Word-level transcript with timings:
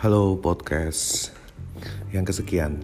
Halo 0.00 0.32
podcast 0.40 1.28
yang 2.08 2.24
kesekian. 2.24 2.80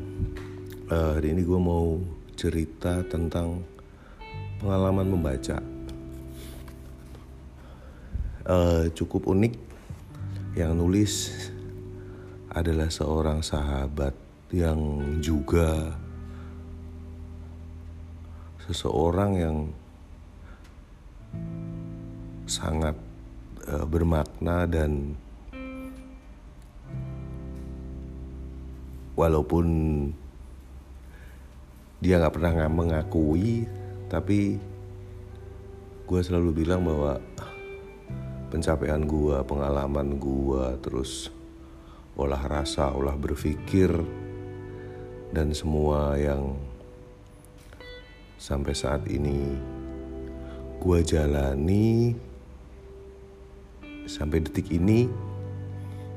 Uh, 0.93 1.17
hari 1.17 1.33
ini 1.33 1.49
gue 1.49 1.57
mau 1.57 1.97
cerita 2.37 3.01
tentang 3.09 3.65
pengalaman 4.61 5.17
membaca. 5.17 5.57
Uh, 8.45 8.93
cukup 8.93 9.33
unik. 9.33 9.57
Yang 10.61 10.73
nulis 10.77 11.13
adalah 12.53 12.93
seorang 12.93 13.41
sahabat 13.41 14.13
yang 14.53 15.01
juga 15.25 15.97
seseorang 18.69 19.31
yang 19.41 19.57
sangat 22.45 22.93
uh, 23.73 23.89
bermakna 23.89 24.69
dan 24.69 25.17
walaupun 29.17 29.67
dia 32.05 32.21
nggak 32.21 32.37
pernah 32.37 32.69
mengakui 32.69 33.65
tapi 34.13 34.61
gue 36.07 36.21
selalu 36.23 36.63
bilang 36.63 36.87
bahwa 36.87 37.19
pencapaian 38.53 39.03
gue 39.03 39.43
pengalaman 39.43 40.21
gue 40.21 40.65
terus 40.85 41.33
olah 42.15 42.41
rasa 42.47 42.95
olah 42.95 43.17
berpikir 43.19 43.91
dan 45.35 45.51
semua 45.51 46.15
yang 46.15 46.55
sampai 48.39 48.77
saat 48.77 49.03
ini 49.11 49.57
gue 50.79 50.99
jalani 51.03 52.15
sampai 54.07 54.39
detik 54.45 54.71
ini 54.71 55.11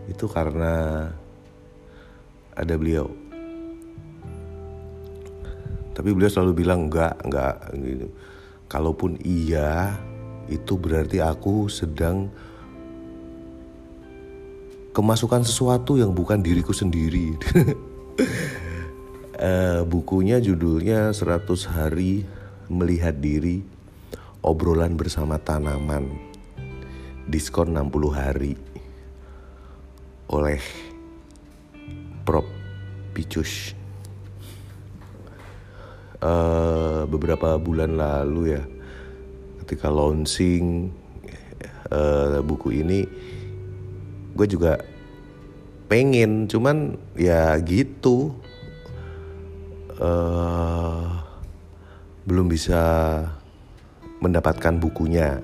itu 0.06 0.26
karena 0.30 1.10
ada 2.56 2.74
beliau. 2.78 3.12
Tapi 5.94 6.16
beliau 6.16 6.32
selalu 6.32 6.64
bilang 6.64 6.88
enggak 6.88 7.20
enggak 7.28 7.56
gitu. 7.76 8.08
Kalaupun 8.72 9.20
iya 9.26 10.00
itu 10.48 10.80
berarti 10.80 11.20
aku 11.20 11.68
sedang 11.68 12.32
kemasukan 14.96 15.46
sesuatu 15.46 16.00
yang 16.00 16.16
bukan 16.16 16.40
diriku 16.40 16.72
sendiri. 16.72 17.36
Uh, 19.38 19.84
bukunya 19.94 20.40
judulnya 20.40 21.12
100 21.12 21.46
hari 21.68 22.24
melihat 22.70 23.18
diri 23.20 23.62
obrolan 24.40 24.96
bersama 24.96 25.38
tanaman. 25.38 26.08
Diskon 27.30 27.78
60 27.78 28.10
hari 28.10 28.54
oleh 30.30 30.89
Prop 32.30 32.46
Picus. 33.18 33.74
Uh, 36.22 37.10
beberapa 37.10 37.58
bulan 37.58 37.98
lalu 37.98 38.54
ya 38.54 38.62
ketika 39.66 39.90
launching 39.90 40.94
uh, 41.90 42.38
buku 42.46 42.86
ini 42.86 43.10
gue 44.38 44.46
juga 44.46 44.78
pengen 45.90 46.46
cuman 46.46 47.02
ya 47.18 47.58
gitu. 47.66 48.38
Uh, 49.98 51.10
belum 52.30 52.46
bisa 52.46 53.26
mendapatkan 54.22 54.78
bukunya. 54.78 55.42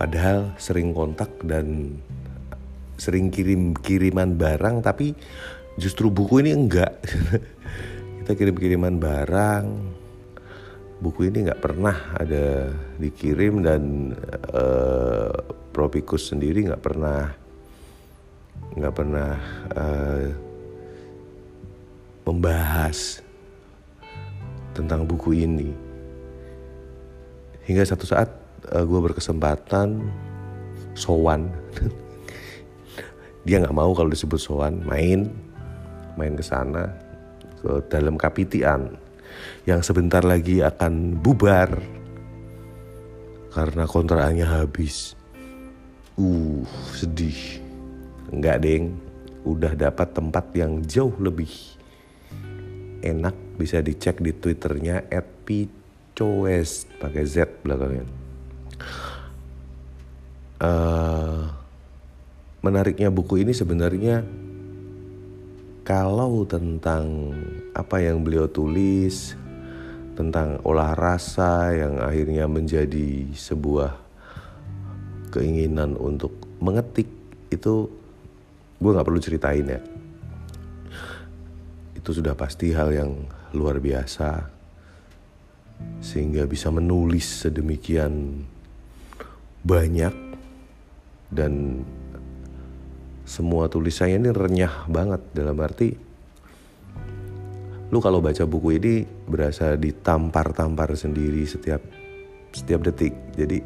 Padahal 0.00 0.56
sering 0.56 0.96
kontak 0.96 1.28
dan 1.44 2.00
sering 2.96 3.32
kirim 3.32 3.72
kiriman 3.76 4.36
barang 4.36 4.84
tapi 4.84 5.16
justru 5.76 6.12
buku 6.12 6.44
ini 6.44 6.50
enggak. 6.52 6.92
Kita 8.22 8.32
kirim 8.38 8.56
kiriman 8.56 8.96
barang. 9.00 9.64
Buku 11.02 11.26
ini 11.26 11.50
nggak 11.50 11.58
pernah 11.58 12.14
ada 12.14 12.70
dikirim 12.94 13.58
dan 13.66 14.14
uh, 14.54 15.34
Propikus 15.72 16.30
sendiri 16.30 16.68
nggak 16.68 16.84
pernah 16.84 17.32
nggak 18.76 18.94
pernah 18.94 19.32
uh, 19.74 20.24
membahas 22.22 23.18
tentang 24.72 25.04
buku 25.04 25.42
ini. 25.42 25.74
Hingga 27.66 27.82
satu 27.82 28.06
saat 28.06 28.30
uh, 28.70 28.84
gue 28.86 29.00
berkesempatan 29.10 30.06
sowan 30.94 31.50
dia 33.42 33.58
nggak 33.58 33.74
mau 33.74 33.90
kalau 33.90 34.10
disebut 34.10 34.38
sowan 34.38 34.82
main 34.86 35.26
main 36.14 36.34
ke 36.36 36.44
sana 36.44 36.92
ke 37.62 37.82
dalam 37.88 38.18
kapitian. 38.18 38.98
Yang 39.64 39.90
sebentar 39.90 40.20
lagi 40.26 40.60
akan 40.60 41.16
bubar 41.22 41.80
karena 43.54 43.84
kontrakannya 43.86 44.44
habis. 44.44 45.16
Uh 46.18 46.66
sedih. 46.92 47.62
Nggak 48.28 48.58
deng. 48.60 48.84
Udah 49.42 49.74
dapat 49.74 50.12
tempat 50.12 50.52
yang 50.54 50.84
jauh 50.84 51.14
lebih 51.16 51.50
enak. 53.00 53.34
Bisa 53.56 53.80
dicek 53.80 54.20
di 54.20 54.34
twitternya 54.36 55.08
@picoes 55.46 56.86
pakai 57.00 57.24
z 57.24 57.46
belakangnya. 57.64 58.06
Uh, 60.62 61.61
menariknya 62.62 63.10
buku 63.10 63.42
ini 63.42 63.50
sebenarnya 63.50 64.22
kalau 65.82 66.46
tentang 66.46 67.34
apa 67.74 67.98
yang 67.98 68.22
beliau 68.22 68.46
tulis 68.46 69.34
tentang 70.14 70.62
olah 70.62 70.94
rasa 70.94 71.74
yang 71.74 71.98
akhirnya 71.98 72.46
menjadi 72.46 73.34
sebuah 73.34 73.98
keinginan 75.34 75.98
untuk 75.98 76.30
mengetik 76.62 77.10
itu 77.50 77.90
gue 78.78 78.90
nggak 78.94 79.06
perlu 79.10 79.20
ceritain 79.22 79.66
ya. 79.66 79.80
Itu 81.98 82.14
sudah 82.14 82.38
pasti 82.38 82.70
hal 82.70 82.94
yang 82.94 83.10
luar 83.50 83.82
biasa 83.82 84.52
sehingga 85.98 86.46
bisa 86.46 86.70
menulis 86.70 87.42
sedemikian 87.42 88.46
banyak 89.66 90.14
dan 91.32 91.82
semua 93.32 93.72
tulisannya 93.72 94.28
ini 94.28 94.30
renyah 94.30 94.84
banget 94.92 95.24
dalam 95.32 95.56
arti 95.56 96.12
lu 97.92 98.00
kalau 98.00 98.24
baca 98.24 98.44
buku 98.48 98.80
ini 98.80 99.04
berasa 99.04 99.76
ditampar-tampar 99.76 100.96
sendiri 100.96 101.44
setiap 101.44 101.84
setiap 102.52 102.80
detik. 102.88 103.12
Jadi 103.36 103.60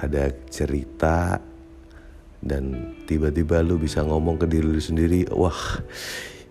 ada 0.00 0.28
cerita 0.52 1.40
dan 2.44 2.92
tiba-tiba 3.08 3.64
lu 3.64 3.80
bisa 3.80 4.04
ngomong 4.04 4.36
ke 4.36 4.44
diri 4.44 4.68
lu 4.68 4.76
sendiri 4.76 5.24
wah 5.32 5.80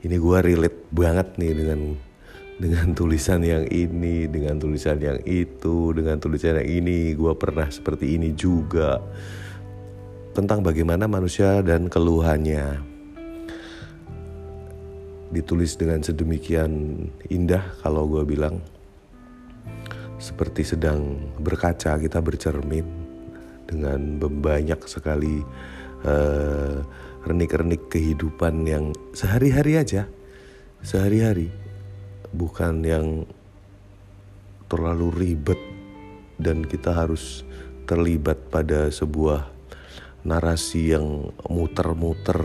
ini 0.02 0.18
gua 0.18 0.42
relate 0.42 0.90
banget 0.90 1.38
nih 1.38 1.54
dengan 1.54 1.80
dengan 2.58 2.88
tulisan 2.98 3.46
yang 3.46 3.70
ini 3.70 4.26
dengan 4.26 4.58
tulisan 4.58 4.98
yang 4.98 5.22
itu 5.22 5.94
dengan 5.94 6.18
tulisan 6.18 6.58
yang 6.66 6.70
ini. 6.82 7.14
Gua 7.14 7.38
pernah 7.38 7.70
seperti 7.70 8.18
ini 8.18 8.34
juga 8.34 8.98
tentang 10.34 10.66
bagaimana 10.66 11.06
manusia 11.06 11.62
dan 11.62 11.86
keluhannya. 11.88 12.82
Ditulis 15.30 15.78
dengan 15.78 16.02
sedemikian 16.02 17.06
indah 17.30 17.62
kalau 17.86 18.10
gue 18.10 18.26
bilang. 18.26 18.58
Seperti 20.18 20.66
sedang 20.66 21.20
berkaca 21.38 22.00
kita 22.00 22.18
bercermin 22.24 22.86
dengan 23.70 24.18
banyak 24.18 24.80
sekali 24.90 25.44
uh, 26.06 26.80
renik-renik 27.30 27.92
kehidupan 27.94 28.66
yang 28.66 28.90
sehari-hari 29.14 29.78
aja. 29.78 30.10
Sehari-hari. 30.82 31.54
Bukan 32.34 32.82
yang 32.82 33.30
terlalu 34.66 35.14
ribet 35.14 35.62
dan 36.42 36.66
kita 36.66 36.90
harus 36.90 37.46
terlibat 37.86 38.50
pada 38.50 38.90
sebuah 38.90 39.53
narasi 40.24 40.96
yang 40.96 41.32
muter-muter 41.48 42.40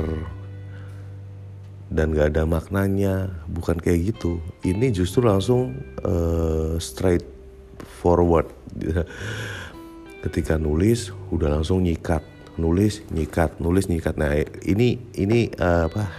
dan 1.89 2.13
gak 2.13 2.37
ada 2.37 2.45
maknanya. 2.45 3.33
Bukan 3.49 3.81
kayak 3.81 4.15
gitu. 4.15 4.43
Ini 4.63 4.93
justru 4.93 5.25
langsung 5.25 5.75
uh, 6.05 6.77
straight 6.79 7.25
forward. 8.03 8.47
Ketika 10.25 10.61
nulis 10.61 11.15
udah 11.33 11.59
langsung 11.59 11.83
nyikat. 11.83 12.21
Nulis 12.59 13.07
nyikat 13.15 13.63
nulis 13.63 13.87
nyikat. 13.87 14.19
Nah 14.19 14.35
ini 14.67 14.99
ini 15.15 15.49
uh, 15.57 15.87
apa? 15.87 16.11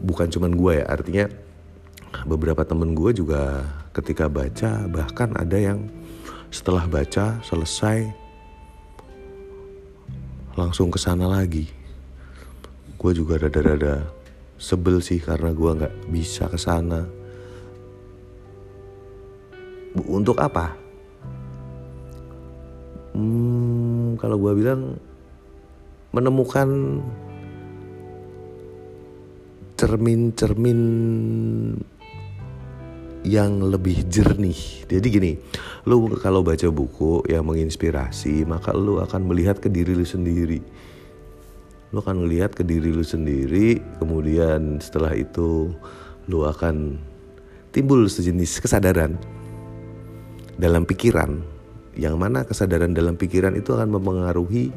Bukan 0.00 0.32
cuman 0.32 0.56
gue 0.56 0.80
ya. 0.80 0.84
Artinya 0.88 1.28
beberapa 2.24 2.64
temen 2.64 2.96
gue 2.96 3.12
juga 3.12 3.64
ketika 3.92 4.26
baca 4.32 4.88
bahkan 4.88 5.34
ada 5.36 5.58
yang 5.60 5.92
setelah 6.50 6.88
baca 6.90 7.38
selesai 7.46 8.19
langsung 10.60 10.92
ke 10.92 11.00
sana 11.00 11.24
lagi. 11.24 11.64
Gue 13.00 13.16
juga 13.16 13.40
rada-rada 13.40 14.04
sebel 14.60 15.00
sih 15.00 15.16
karena 15.16 15.56
gue 15.56 15.70
nggak 15.80 15.94
bisa 16.12 16.44
ke 16.52 16.60
sana. 16.60 17.08
Untuk 19.96 20.36
apa? 20.36 20.76
Hmm, 23.16 24.20
kalau 24.20 24.36
gue 24.36 24.52
bilang 24.54 25.00
menemukan 26.12 27.00
cermin-cermin 29.80 30.80
yang 33.26 33.60
lebih 33.60 34.08
jernih. 34.08 34.84
Jadi 34.88 35.06
gini, 35.12 35.32
lu 35.84 36.08
kalau 36.20 36.40
baca 36.40 36.68
buku 36.72 37.28
yang 37.28 37.44
menginspirasi, 37.44 38.48
maka 38.48 38.72
lu 38.72 39.00
akan 39.00 39.28
melihat 39.28 39.60
ke 39.60 39.68
diri 39.68 39.92
lu 39.92 40.06
sendiri. 40.06 40.60
Lu 41.90 42.00
akan 42.00 42.24
melihat 42.24 42.54
ke 42.54 42.62
diri 42.64 42.94
lu 42.94 43.04
sendiri, 43.04 43.82
kemudian 44.00 44.80
setelah 44.80 45.12
itu 45.12 45.74
lu 46.30 46.46
akan 46.46 46.96
timbul 47.74 48.06
sejenis 48.08 48.62
kesadaran 48.62 49.18
dalam 50.56 50.88
pikiran. 50.88 51.42
Yang 51.98 52.14
mana 52.16 52.46
kesadaran 52.46 52.94
dalam 52.94 53.18
pikiran 53.18 53.52
itu 53.58 53.74
akan 53.74 53.98
mempengaruhi 53.98 54.70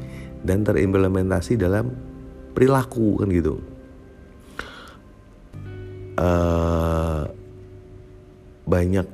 dan 0.44 0.66
terimplementasi 0.66 1.56
dalam 1.56 1.94
perilaku 2.52 3.22
kan 3.22 3.28
gitu. 3.32 3.54
Uh, 6.14 6.93
banyak 8.74 9.06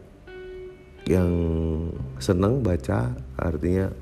yang 1.05 1.31
senang 2.17 2.65
baca 2.65 3.13
artinya 3.37 3.93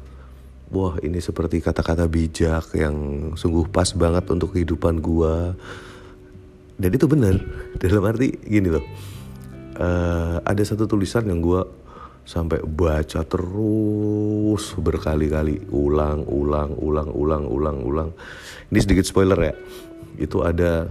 wah 0.71 0.95
ini 1.03 1.19
seperti 1.19 1.59
kata-kata 1.59 2.07
bijak 2.07 2.71
yang 2.79 2.95
sungguh 3.35 3.67
pas 3.67 3.91
banget 3.99 4.23
untuk 4.31 4.55
kehidupan 4.55 5.03
gua. 5.03 5.59
Dan 6.79 6.95
itu 6.95 7.11
benar. 7.11 7.35
Dalam 7.83 8.07
arti 8.07 8.39
gini 8.39 8.71
loh 8.71 8.85
uh, 9.83 10.37
ada 10.43 10.63
satu 10.63 10.87
tulisan 10.87 11.27
yang 11.27 11.43
gua 11.43 11.67
sampai 12.29 12.61
baca 12.61 13.25
terus 13.25 14.77
berkali-kali 14.77 15.73
ulang 15.73 16.29
ulang 16.29 16.77
ulang 16.77 17.11
ulang 17.11 17.45
ulang 17.49 17.79
ulang. 17.83 18.11
Ini 18.69 18.79
sedikit 18.85 19.09
spoiler 19.09 19.39
ya. 19.41 19.55
Itu 20.21 20.45
ada 20.45 20.87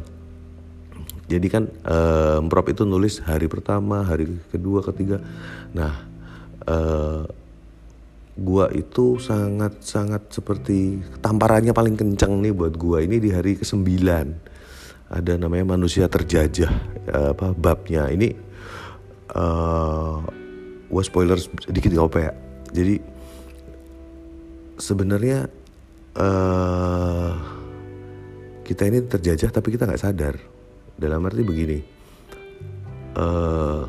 jadi 1.28 1.48
kan 1.52 1.68
uh, 1.84 2.40
itu 2.72 2.88
nulis 2.88 3.20
hari 3.20 3.52
pertama, 3.52 4.00
hari 4.08 4.32
kedua, 4.48 4.80
ketiga. 4.80 5.20
Nah, 5.76 6.08
uh, 6.64 7.28
gua 8.40 8.72
itu 8.72 9.20
sangat-sangat 9.20 10.32
seperti 10.32 11.04
tamparannya 11.20 11.76
paling 11.76 12.00
kencang 12.00 12.40
nih 12.40 12.56
buat 12.56 12.80
gua 12.80 13.04
ini 13.04 13.20
di 13.20 13.36
hari 13.36 13.60
ke-9. 13.60 13.84
Ada 15.12 15.36
namanya 15.36 15.76
manusia 15.76 16.08
terjajah 16.08 16.72
uh, 17.12 17.36
apa 17.36 17.52
babnya. 17.52 18.08
Ini 18.08 18.32
uh, 19.36 20.24
gua 20.88 21.04
spoiler 21.04 21.44
sedikit 21.44 21.92
gak 21.92 22.08
apa 22.08 22.20
ya. 22.24 22.32
Jadi 22.72 22.96
sebenarnya 24.80 25.52
uh, 26.16 27.32
kita 28.64 28.88
ini 28.88 29.04
terjajah 29.04 29.52
tapi 29.52 29.76
kita 29.76 29.84
nggak 29.88 30.04
sadar 30.04 30.57
dalam 30.98 31.22
arti 31.26 31.46
begini 31.46 31.80
uh, 33.18 33.84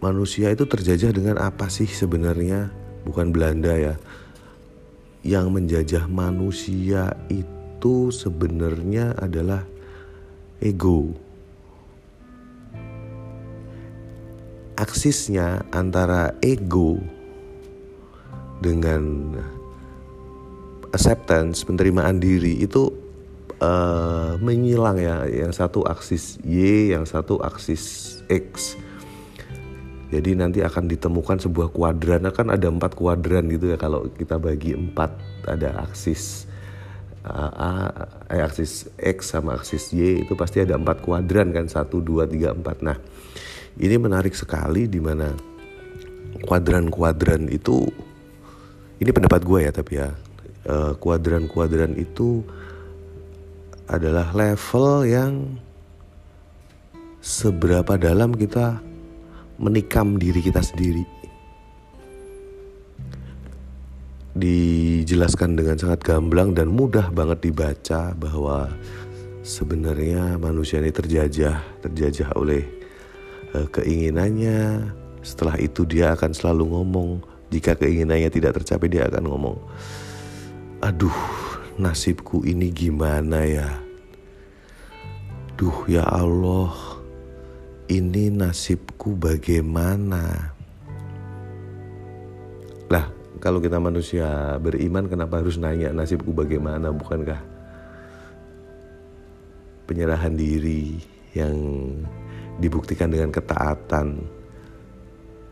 manusia 0.00 0.48
itu 0.54 0.64
terjajah 0.64 1.12
dengan 1.12 1.36
apa 1.42 1.68
sih 1.68 1.90
sebenarnya? 1.90 2.72
Bukan 3.04 3.34
Belanda 3.34 3.74
ya. 3.76 3.94
Yang 5.20 5.46
menjajah 5.52 6.04
manusia 6.08 7.12
itu 7.28 8.08
sebenarnya 8.08 9.12
adalah 9.20 9.68
ego. 10.64 11.12
Aksisnya 14.80 15.68
antara 15.76 16.32
ego 16.40 16.96
dengan 18.64 19.36
acceptance 20.96 21.68
penerimaan 21.68 22.16
diri 22.16 22.64
itu 22.64 22.88
uh, 23.60 24.34
menyilang 24.40 24.98
ya. 24.98 25.28
Yang 25.28 25.52
satu 25.60 25.80
aksis 25.86 26.40
Y 26.42 26.90
yang 26.96 27.04
satu 27.06 27.38
aksis 27.40 28.18
X. 28.26 28.76
Jadi 30.10 30.34
nanti 30.34 30.58
akan 30.58 30.90
ditemukan 30.90 31.38
sebuah 31.38 31.70
kuadran. 31.70 32.26
Kan 32.34 32.50
ada 32.50 32.66
empat 32.66 32.98
kuadran 32.98 33.46
gitu 33.46 33.70
ya. 33.70 33.78
Kalau 33.78 34.10
kita 34.10 34.40
bagi 34.42 34.74
empat 34.74 35.14
ada 35.46 35.86
aksis 35.86 36.50
uh, 37.22 37.52
A, 37.54 37.70
eh, 38.34 38.42
aksis 38.42 38.90
X 38.98 39.36
sama 39.36 39.54
aksis 39.54 39.94
Y 39.94 40.26
itu 40.26 40.34
pasti 40.34 40.64
ada 40.64 40.74
empat 40.74 41.04
kuadran 41.04 41.54
kan. 41.54 41.70
Satu 41.70 42.02
dua 42.02 42.26
tiga 42.26 42.50
empat. 42.50 42.82
Nah 42.82 42.98
ini 43.78 43.96
menarik 44.00 44.34
sekali 44.34 44.90
di 44.90 44.98
mana 44.98 45.30
kuadran-kuadran 46.42 47.46
itu 47.52 47.86
ini 49.00 49.10
pendapat 49.10 49.40
gue 49.44 49.60
ya 49.64 49.72
tapi 49.72 49.92
ya 49.96 50.08
kuadran-kuadran 51.00 51.96
uh, 51.96 52.04
itu 52.04 52.44
adalah 53.90 54.30
level 54.30 55.02
yang 55.02 55.58
seberapa 57.18 57.98
dalam 57.98 58.32
kita 58.32 58.78
menikam 59.58 60.16
diri 60.16 60.40
kita 60.40 60.62
sendiri. 60.62 61.04
Dijelaskan 64.30 65.58
dengan 65.58 65.76
sangat 65.76 66.06
gamblang 66.06 66.54
dan 66.54 66.70
mudah 66.70 67.10
banget 67.10 67.50
dibaca 67.50 68.14
bahwa 68.14 68.70
sebenarnya 69.42 70.38
manusia 70.38 70.78
ini 70.78 70.94
terjajah, 70.94 71.58
terjajah 71.82 72.30
oleh 72.38 72.62
uh, 73.58 73.66
keinginannya. 73.68 74.86
Setelah 75.20 75.58
itu 75.60 75.84
dia 75.84 76.14
akan 76.16 76.30
selalu 76.32 76.72
ngomong, 76.72 77.10
jika 77.52 77.76
keinginannya 77.76 78.30
tidak 78.32 78.62
tercapai 78.62 78.88
dia 78.88 79.10
akan 79.10 79.28
ngomong, 79.28 79.58
"Aduh, 80.80 81.49
nasibku 81.80 82.44
ini 82.44 82.68
gimana 82.68 83.48
ya? 83.48 83.80
Duh 85.56 85.88
ya 85.88 86.04
Allah, 86.04 86.76
ini 87.88 88.28
nasibku 88.28 89.16
bagaimana? 89.16 90.52
Lah, 92.92 93.08
kalau 93.40 93.58
kita 93.64 93.80
manusia 93.80 94.60
beriman 94.60 95.08
kenapa 95.08 95.40
harus 95.40 95.56
nanya 95.56 95.88
nasibku 95.96 96.36
bagaimana? 96.36 96.92
Bukankah 96.92 97.40
penyerahan 99.88 100.36
diri 100.36 101.00
yang 101.32 101.56
dibuktikan 102.60 103.10
dengan 103.10 103.32
ketaatan 103.32 104.22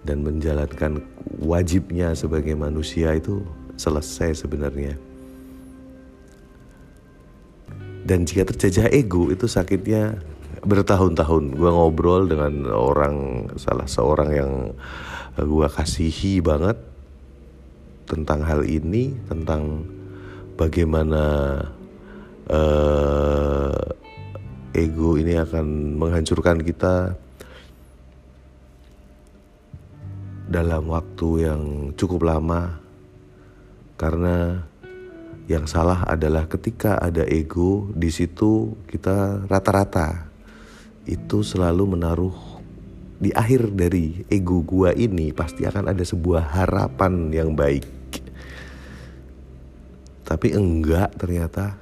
dan 0.06 0.18
menjalankan 0.22 1.02
wajibnya 1.42 2.14
sebagai 2.14 2.54
manusia 2.54 3.16
itu 3.18 3.42
selesai 3.74 4.46
sebenarnya. 4.46 5.07
Dan 8.08 8.24
jika 8.24 8.48
terjajah 8.48 8.88
ego 8.88 9.28
itu 9.28 9.44
sakitnya 9.44 10.16
bertahun-tahun. 10.64 11.52
Gue 11.52 11.68
ngobrol 11.68 12.24
dengan 12.24 12.64
orang 12.72 13.46
salah 13.60 13.84
seorang 13.84 14.30
yang 14.32 14.52
gue 15.36 15.68
kasihi 15.68 16.40
banget 16.40 16.80
tentang 18.08 18.40
hal 18.48 18.64
ini, 18.64 19.12
tentang 19.28 19.84
bagaimana 20.56 21.24
uh, 22.48 23.76
ego 24.72 25.20
ini 25.20 25.36
akan 25.36 26.00
menghancurkan 26.00 26.64
kita 26.64 27.12
dalam 30.48 30.88
waktu 30.88 31.28
yang 31.44 31.92
cukup 31.92 32.24
lama 32.24 32.80
karena 34.00 34.64
yang 35.48 35.64
salah 35.64 36.04
adalah 36.04 36.44
ketika 36.44 37.00
ada 37.00 37.24
ego 37.24 37.88
di 37.96 38.12
situ 38.12 38.76
kita 38.84 39.48
rata-rata 39.48 40.28
itu 41.08 41.40
selalu 41.40 41.96
menaruh 41.96 42.36
di 43.16 43.32
akhir 43.32 43.72
dari 43.72 44.28
ego 44.28 44.60
gua 44.60 44.92
ini 44.92 45.32
pasti 45.32 45.64
akan 45.64 45.88
ada 45.88 46.04
sebuah 46.04 46.52
harapan 46.52 47.32
yang 47.32 47.56
baik. 47.56 47.88
Tapi 50.28 50.48
enggak 50.52 51.16
ternyata. 51.16 51.80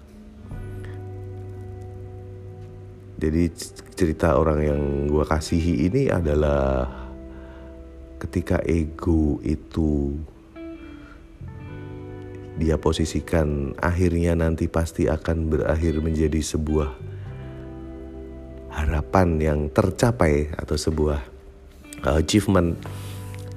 Jadi 3.18 3.50
cerita 3.98 4.38
orang 4.38 4.60
yang 4.62 4.80
gua 5.10 5.26
kasihi 5.26 5.90
ini 5.90 6.06
adalah 6.06 6.86
ketika 8.22 8.62
ego 8.62 9.42
itu 9.42 10.14
dia 12.56 12.80
posisikan 12.80 13.76
akhirnya 13.76 14.32
nanti 14.32 14.64
pasti 14.64 15.04
akan 15.04 15.52
berakhir 15.52 16.00
menjadi 16.00 16.40
sebuah 16.40 16.88
harapan 18.72 19.28
yang 19.40 19.60
tercapai 19.72 20.52
atau 20.56 20.76
sebuah 20.76 21.20
uh, 22.04 22.16
achievement. 22.16 22.80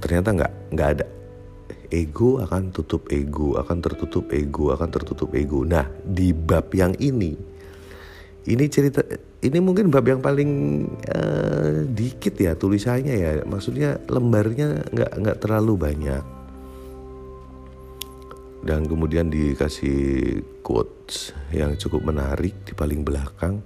Ternyata 0.04 0.30
nggak 0.36 0.54
nggak 0.76 0.90
ada. 1.00 1.06
Ego 1.90 2.38
akan 2.38 2.70
tutup 2.70 3.10
ego 3.10 3.58
akan 3.58 3.82
tertutup 3.82 4.30
ego 4.30 4.70
akan 4.76 4.90
tertutup 4.94 5.34
ego. 5.34 5.66
Nah 5.66 5.90
di 6.06 6.36
bab 6.36 6.70
yang 6.76 6.94
ini 7.02 7.34
ini 8.46 8.66
cerita 8.70 9.02
ini 9.42 9.58
mungkin 9.58 9.90
bab 9.90 10.06
yang 10.06 10.22
paling 10.22 10.52
uh, 11.10 11.88
dikit 11.90 12.38
ya 12.38 12.54
tulisannya 12.54 13.16
ya. 13.16 13.32
Maksudnya 13.48 13.98
lembarnya 14.06 14.86
nggak 14.92 15.12
nggak 15.18 15.38
terlalu 15.42 15.74
banyak 15.82 16.39
dan 18.66 18.84
kemudian 18.86 19.32
dikasih 19.32 20.40
quotes 20.66 21.32
yang 21.56 21.76
cukup 21.80 22.12
menarik 22.12 22.56
di 22.68 22.74
paling 22.76 23.04
belakang. 23.06 23.64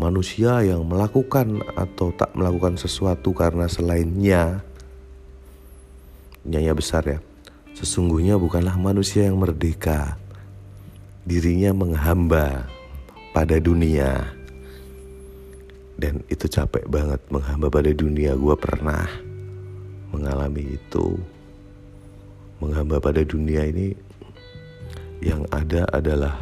Manusia 0.00 0.64
yang 0.64 0.88
melakukan 0.88 1.60
atau 1.76 2.08
tak 2.16 2.32
melakukan 2.32 2.80
sesuatu 2.80 3.36
karena 3.36 3.68
selainnya 3.68 4.64
nyanya 6.40 6.72
besar 6.72 7.04
ya 7.04 7.20
sesungguhnya 7.80 8.36
bukanlah 8.36 8.76
manusia 8.76 9.24
yang 9.24 9.40
merdeka. 9.40 10.20
Dirinya 11.24 11.72
menghamba 11.72 12.68
pada 13.32 13.56
dunia. 13.56 14.36
Dan 16.00 16.24
itu 16.32 16.48
capek 16.48 16.84
banget 16.88 17.20
menghamba 17.32 17.72
pada 17.72 17.92
dunia. 17.92 18.36
Gue 18.36 18.56
pernah 18.56 19.08
mengalami 20.12 20.76
itu 20.76 21.16
menghamba 22.60 23.00
pada 23.00 23.24
dunia 23.24 23.64
ini 23.66 23.96
yang 25.20 25.44
ada 25.52 25.84
adalah 25.92 26.36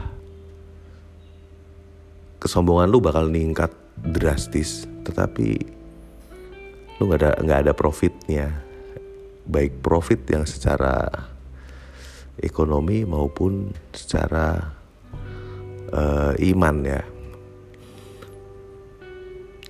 kesombongan 2.39 2.91
lu 2.91 3.03
bakal 3.03 3.27
meningkat 3.31 3.71
drastis. 3.99 4.87
Tetapi 5.07 5.49
lu 6.99 7.03
nggak 7.07 7.21
ada 7.23 7.33
nggak 7.43 7.61
ada 7.67 7.73
profitnya. 7.75 8.47
Baik 9.49 9.81
profit 9.81 10.21
yang 10.29 10.45
secara 10.45 11.09
ekonomi 12.39 13.03
maupun 13.03 13.73
secara 13.91 14.77
uh, 15.91 16.33
iman 16.37 16.77
ya. 16.85 17.03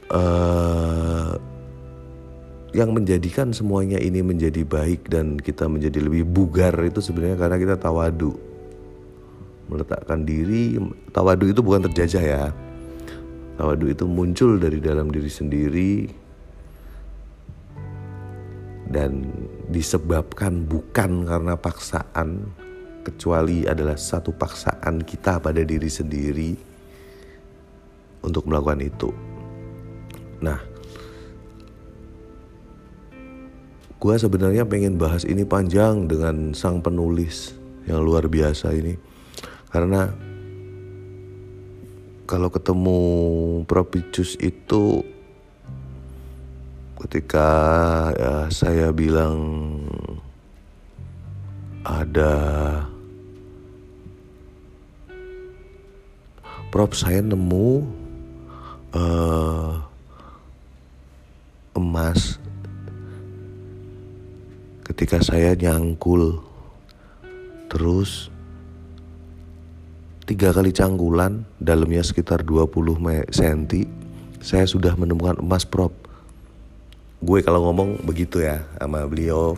Uh, 0.08 1.36
yang 2.78 2.94
menjadikan 2.94 3.50
semuanya 3.50 3.99
ini 3.99 4.23
menjadi 4.23 4.62
baik 4.62 5.11
dan 5.11 5.35
kita 5.35 5.66
menjadi 5.66 5.99
lebih 5.99 6.23
bugar 6.23 6.70
itu 6.87 7.02
sebenarnya 7.02 7.35
karena 7.35 7.56
kita 7.58 7.75
tawadu 7.75 8.38
meletakkan 9.66 10.23
diri 10.23 10.78
tawadu 11.11 11.50
itu 11.50 11.58
bukan 11.58 11.90
terjajah 11.90 12.23
ya 12.23 12.44
tawadu 13.58 13.90
itu 13.90 14.06
muncul 14.06 14.62
dari 14.62 14.78
dalam 14.78 15.11
diri 15.11 15.26
sendiri 15.26 15.92
dan 18.87 19.26
disebabkan 19.66 20.62
bukan 20.64 21.26
karena 21.26 21.58
paksaan 21.58 22.47
kecuali 23.02 23.66
adalah 23.66 23.99
satu 23.99 24.30
paksaan 24.30 25.02
kita 25.02 25.42
pada 25.42 25.66
diri 25.66 25.90
sendiri 25.90 26.52
untuk 28.25 28.49
melakukan 28.49 28.80
itu. 28.80 29.11
Nah, 30.40 30.77
gue 33.98 34.14
sebenarnya 34.14 34.62
pengen 34.62 34.94
bahas 34.94 35.26
ini 35.26 35.42
panjang 35.42 36.06
dengan 36.06 36.54
sang 36.54 36.78
penulis 36.78 37.50
yang 37.90 37.98
luar 38.06 38.30
biasa 38.30 38.70
ini, 38.70 38.94
karena 39.74 40.14
kalau 42.28 42.46
ketemu 42.52 43.00
Propicius 43.66 44.38
itu 44.38 45.02
ketika 47.02 47.48
ya, 48.14 48.34
saya 48.54 48.94
bilang 48.94 49.38
ada 51.82 52.34
Prop 56.68 56.92
saya 56.92 57.24
nemu 57.24 57.80
uh, 58.92 59.80
emas 61.72 62.36
ketika 64.98 65.22
saya 65.22 65.54
nyangkul 65.54 66.42
terus 67.70 68.34
tiga 70.26 70.50
kali 70.50 70.74
cangkulan 70.74 71.46
dalamnya 71.62 72.02
sekitar 72.02 72.42
20 72.42 72.98
cm 73.30 73.86
saya 74.42 74.66
sudah 74.66 74.98
menemukan 74.98 75.38
emas 75.38 75.62
prop. 75.62 75.94
Gue 77.22 77.46
kalau 77.46 77.70
ngomong 77.70 78.02
begitu 78.02 78.42
ya 78.42 78.66
sama 78.74 79.06
beliau. 79.06 79.54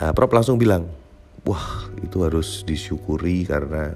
Uh, 0.00 0.12
prop 0.16 0.32
langsung 0.32 0.56
bilang 0.56 0.88
wah 1.44 1.84
itu 2.00 2.24
harus 2.24 2.64
disyukuri 2.64 3.44
karena 3.44 3.92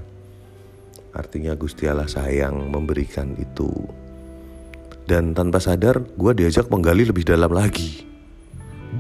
artinya 1.17 1.57
Gusti 1.57 1.89
Allah 1.89 2.05
sayang 2.05 2.69
memberikan 2.69 3.33
itu 3.41 3.73
dan 5.09 5.33
tanpa 5.33 5.57
sadar 5.57 6.05
gue 6.05 6.33
diajak 6.37 6.69
menggali 6.69 7.09
lebih 7.09 7.25
dalam 7.25 7.49
lagi. 7.49 8.05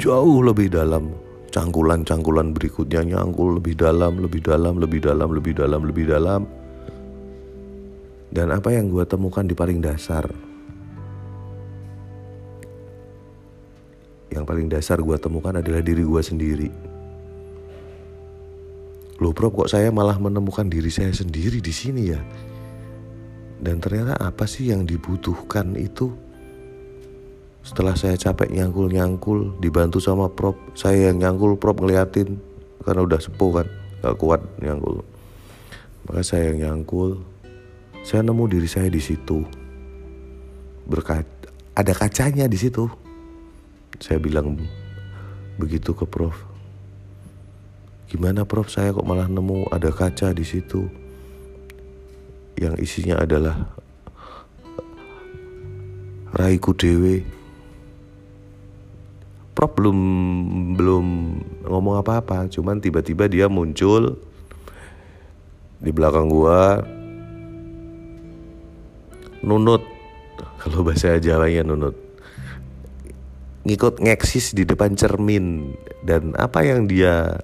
Jauh 0.00 0.40
lebih 0.40 0.72
dalam. 0.72 1.12
Cangkulan-cangkulan 1.52 2.56
berikutnya 2.56 3.04
nyangkul 3.04 3.60
lebih 3.60 3.76
dalam, 3.76 4.16
lebih 4.24 4.40
dalam, 4.40 4.80
lebih 4.80 5.00
dalam, 5.04 5.28
lebih 5.28 5.52
dalam, 5.52 5.80
lebih 5.84 6.04
dalam. 6.08 6.42
Dan 8.32 8.52
apa 8.52 8.72
yang 8.72 8.88
gue 8.88 9.04
temukan 9.04 9.44
di 9.44 9.52
paling 9.52 9.84
dasar. 9.84 10.24
Yang 14.32 14.44
paling 14.44 14.68
dasar 14.68 15.00
gue 15.00 15.16
temukan 15.20 15.60
adalah 15.60 15.84
diri 15.84 16.04
gue 16.04 16.22
sendiri. 16.24 16.68
Loh 19.18 19.32
bro 19.34 19.50
kok 19.52 19.72
saya 19.72 19.92
malah 19.92 20.16
menemukan 20.16 20.68
diri 20.68 20.88
saya 20.88 21.12
sendiri 21.12 21.60
di 21.60 21.72
sini 21.72 22.02
ya? 22.12 22.20
Dan 23.58 23.82
ternyata 23.82 24.14
apa 24.22 24.46
sih 24.46 24.70
yang 24.70 24.86
dibutuhkan 24.86 25.74
itu? 25.74 26.14
Setelah 27.66 27.98
saya 27.98 28.14
capek 28.14 28.54
nyangkul-nyangkul, 28.54 29.58
dibantu 29.58 29.98
sama 29.98 30.30
prop, 30.30 30.56
saya 30.78 31.10
yang 31.10 31.20
nyangkul, 31.20 31.58
prop 31.58 31.82
ngeliatin 31.82 32.38
karena 32.86 33.04
udah 33.04 33.20
sepuh 33.20 33.50
kan, 33.60 33.66
gak 34.00 34.16
kuat 34.16 34.40
nyangkul. 34.62 35.04
Maka 36.08 36.22
saya 36.24 36.54
yang 36.54 36.58
nyangkul, 36.64 37.20
saya 38.06 38.24
nemu 38.24 38.44
diri 38.48 38.68
saya 38.70 38.88
di 38.88 39.02
situ. 39.02 39.44
Berkat 40.88 41.26
ada 41.76 41.92
kacanya 41.92 42.48
di 42.48 42.56
situ. 42.56 42.88
Saya 44.00 44.16
bilang 44.22 44.56
begitu 45.60 45.92
ke 45.92 46.06
Prof. 46.08 46.46
Gimana 48.08 48.48
Prof? 48.48 48.72
Saya 48.72 48.94
kok 48.94 49.04
malah 49.04 49.28
nemu 49.28 49.68
ada 49.68 49.92
kaca 49.92 50.32
di 50.32 50.46
situ 50.46 51.07
yang 52.58 52.74
isinya 52.76 53.22
adalah 53.22 53.70
Raiku 56.34 56.74
Dewe. 56.74 57.24
Prop 59.54 59.74
belum 59.74 59.98
belum 60.78 61.06
ngomong 61.66 61.98
apa-apa, 61.98 62.46
cuman 62.46 62.78
tiba-tiba 62.78 63.26
dia 63.26 63.50
muncul 63.50 64.14
di 65.78 65.90
belakang 65.90 66.30
gua 66.30 66.82
nunut 69.42 69.82
kalau 70.62 70.82
bahasa 70.82 71.18
Jawanya 71.22 71.62
nunut 71.62 71.94
ngikut 73.62 74.00
ngeksis 74.02 74.56
di 74.56 74.64
depan 74.64 74.96
cermin 74.96 75.76
dan 76.02 76.32
apa 76.40 76.64
yang 76.64 76.88
dia 76.88 77.36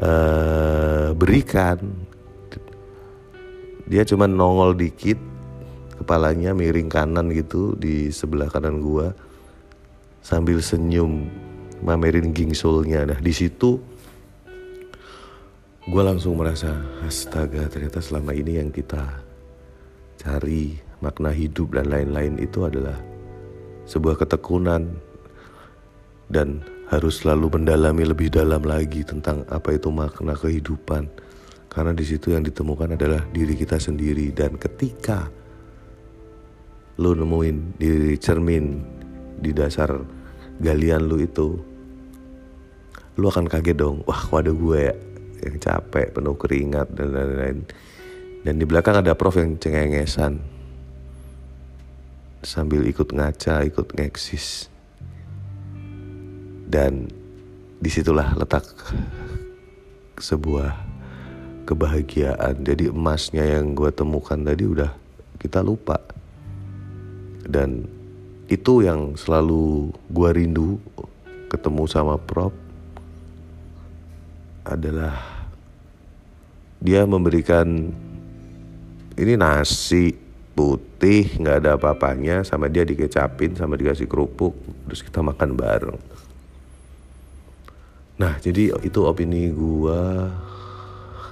uh, 0.00 1.12
berikan 1.12 2.08
dia 3.90 4.06
cuma 4.06 4.30
nongol 4.30 4.78
dikit 4.78 5.18
kepalanya 5.98 6.54
miring 6.54 6.86
kanan 6.86 7.34
gitu 7.34 7.74
di 7.74 8.14
sebelah 8.14 8.46
kanan 8.46 8.78
gua 8.78 9.10
sambil 10.22 10.62
senyum 10.62 11.26
mamerin 11.82 12.30
gingsulnya 12.30 13.02
nah 13.02 13.18
di 13.18 13.34
situ 13.34 13.82
gue 15.90 16.02
langsung 16.04 16.38
merasa 16.38 16.76
astaga 17.02 17.66
ternyata 17.66 17.98
selama 17.98 18.30
ini 18.30 18.62
yang 18.62 18.70
kita 18.70 19.26
cari 20.20 20.78
makna 21.00 21.32
hidup 21.32 21.72
dan 21.74 21.88
lain-lain 21.88 22.36
itu 22.38 22.68
adalah 22.68 22.94
sebuah 23.88 24.20
ketekunan 24.20 24.86
dan 26.30 26.62
harus 26.92 27.24
selalu 27.24 27.58
mendalami 27.58 28.06
lebih 28.06 28.30
dalam 28.30 28.62
lagi 28.62 29.02
tentang 29.02 29.42
apa 29.50 29.74
itu 29.74 29.90
makna 29.90 30.36
kehidupan. 30.36 31.10
Karena 31.70 31.94
di 31.94 32.02
situ 32.02 32.34
yang 32.34 32.42
ditemukan 32.42 32.98
adalah 32.98 33.22
diri 33.30 33.54
kita 33.54 33.78
sendiri. 33.78 34.34
Dan 34.34 34.58
ketika 34.58 35.30
lu 36.98 37.14
nemuin 37.14 37.78
di 37.78 38.18
cermin 38.18 38.82
di 39.38 39.54
dasar 39.54 39.94
galian 40.58 41.06
lu 41.06 41.22
itu 41.22 41.48
lu 43.14 43.26
akan 43.30 43.46
kaget 43.46 43.78
dong. 43.78 44.02
Wah 44.02 44.26
waduh 44.34 44.52
gue 44.52 44.78
ya 44.82 44.94
yang 45.46 45.56
capek 45.62 46.10
penuh 46.10 46.34
keringat 46.34 46.90
dan 46.90 47.14
lain-lain. 47.14 47.58
Dan 48.42 48.58
di 48.58 48.66
belakang 48.66 48.98
ada 48.98 49.14
prof 49.14 49.38
yang 49.38 49.54
cengengesan. 49.54 50.42
Sambil 52.42 52.82
ikut 52.90 53.14
ngaca 53.14 53.62
ikut 53.62 53.94
ngeksis. 53.94 54.66
Dan 56.66 57.06
di 57.78 57.88
situlah 57.88 58.34
letak 58.34 58.66
sebuah 60.18 60.89
kebahagiaan. 61.70 62.66
Jadi 62.66 62.90
emasnya 62.90 63.46
yang 63.46 63.78
gue 63.78 63.94
temukan 63.94 64.34
tadi 64.42 64.66
udah 64.66 64.90
kita 65.38 65.62
lupa. 65.62 66.02
Dan 67.46 67.86
itu 68.50 68.82
yang 68.82 69.14
selalu 69.14 69.94
gue 70.10 70.30
rindu 70.34 70.82
ketemu 71.46 71.86
sama 71.86 72.18
prop 72.18 72.50
adalah 74.66 75.14
dia 76.82 77.06
memberikan 77.06 77.94
ini 79.14 79.34
nasi 79.38 80.14
putih 80.54 81.38
nggak 81.38 81.56
ada 81.62 81.70
apa-apanya 81.78 82.42
sama 82.42 82.66
dia 82.66 82.82
dikecapin 82.82 83.54
sama 83.54 83.78
dikasih 83.78 84.10
kerupuk 84.10 84.52
terus 84.86 85.06
kita 85.06 85.22
makan 85.22 85.54
bareng. 85.54 86.00
Nah 88.18 88.36
jadi 88.42 88.74
itu 88.82 89.00
opini 89.06 89.48
gue 89.54 90.02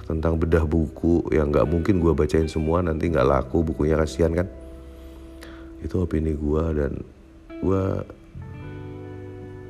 tentang 0.09 0.41
bedah 0.41 0.65
buku 0.65 1.21
yang 1.29 1.53
nggak 1.53 1.69
mungkin 1.69 2.01
gue 2.01 2.17
bacain 2.17 2.49
semua 2.49 2.81
nanti 2.81 3.13
nggak 3.13 3.29
laku 3.29 3.61
bukunya 3.61 3.93
kasihan 3.93 4.33
kan? 4.33 4.49
Itu 5.85 6.01
opini 6.01 6.33
gue 6.33 6.63
dan 6.73 6.97
gue 7.61 7.85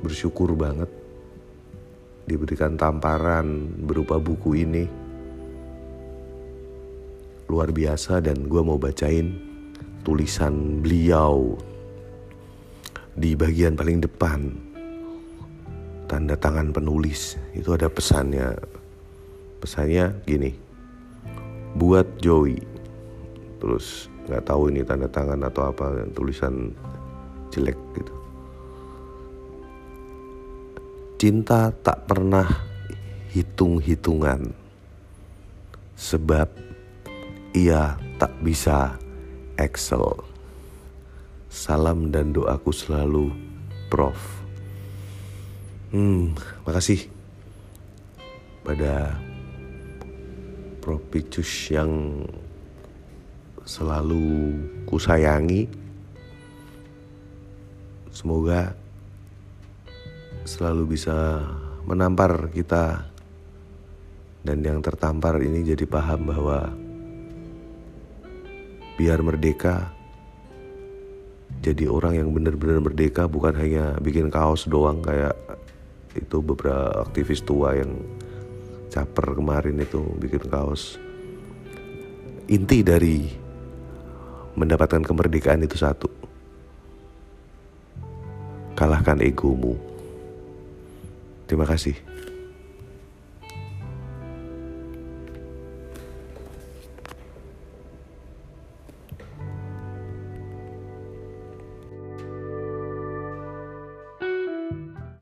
bersyukur 0.00 0.56
banget 0.56 0.88
diberikan 2.24 2.80
tamparan 2.80 3.68
berupa 3.84 4.16
buku 4.16 4.64
ini. 4.64 4.88
Luar 7.52 7.68
biasa 7.68 8.24
dan 8.24 8.48
gue 8.48 8.62
mau 8.64 8.80
bacain 8.80 9.36
tulisan 10.00 10.80
beliau 10.80 11.52
di 13.12 13.36
bagian 13.36 13.76
paling 13.76 14.00
depan. 14.00 14.56
Tanda 16.08 16.32
tangan 16.32 16.72
penulis 16.72 17.36
itu 17.52 17.76
ada 17.76 17.92
pesannya 17.92 18.79
pesannya 19.60 20.24
gini 20.24 20.56
buat 21.76 22.18
Joey. 22.18 22.58
Terus 23.60 24.08
nggak 24.26 24.44
tahu 24.48 24.72
ini 24.72 24.80
tanda 24.82 25.06
tangan 25.06 25.44
atau 25.46 25.68
apa 25.68 26.08
tulisan 26.16 26.72
jelek 27.52 27.76
gitu. 27.94 28.14
Cinta 31.20 31.68
tak 31.84 32.08
pernah 32.08 32.48
hitung-hitungan 33.30 34.56
sebab 35.92 36.48
ia 37.52 38.00
tak 38.16 38.32
bisa 38.40 38.96
Excel. 39.60 40.24
Salam 41.52 42.08
dan 42.08 42.32
doaku 42.32 42.72
selalu 42.72 43.28
Prof. 43.92 44.16
Hmm 45.92 46.32
makasih. 46.64 47.10
Pada 48.64 49.18
Propicus 50.80 51.68
yang 51.68 52.24
selalu 53.68 54.56
kusayangi. 54.88 55.68
Semoga 58.10 58.74
selalu 60.48 60.96
bisa 60.96 61.44
menampar 61.86 62.50
kita 62.50 63.06
dan 64.40 64.64
yang 64.64 64.80
tertampar 64.80 65.38
ini 65.44 65.62
jadi 65.62 65.84
paham 65.84 66.32
bahwa 66.32 66.72
biar 68.96 69.20
merdeka 69.20 69.92
jadi 71.60 71.88
orang 71.92 72.16
yang 72.16 72.28
benar-benar 72.32 72.80
merdeka 72.80 73.28
bukan 73.28 73.52
hanya 73.52 73.96
bikin 74.00 74.32
kaos 74.32 74.64
doang 74.64 75.04
kayak 75.04 75.36
itu 76.16 76.40
beberapa 76.40 77.04
aktivis 77.04 77.44
tua 77.44 77.76
yang 77.76 78.00
caper 78.90 79.38
kemarin 79.38 79.78
itu 79.78 80.02
bikin 80.18 80.44
kaos. 80.50 80.98
Inti 82.50 82.82
dari 82.82 83.30
mendapatkan 84.58 85.06
kemerdekaan 85.06 85.62
itu 85.62 85.78
satu. 85.78 86.10
Kalahkan 88.74 89.22
egomu. 89.22 89.78
Terima 91.46 91.66
kasih 91.66 91.94